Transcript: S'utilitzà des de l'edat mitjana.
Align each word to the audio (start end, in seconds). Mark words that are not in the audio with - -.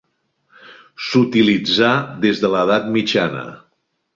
S'utilitzà 1.09 1.91
des 2.27 2.43
de 2.45 2.53
l'edat 2.55 2.89
mitjana. 2.97 3.45